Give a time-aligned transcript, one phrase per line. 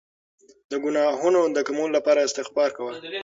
[0.69, 2.91] د ګناهونو د کمولو لپاره استغفار کوه.